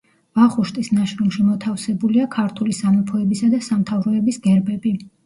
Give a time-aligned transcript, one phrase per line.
[0.37, 4.95] ვახუშტის ნაშრომში მოთავსებულია ქართული სამეფოებისა და სამთავროების გერბები.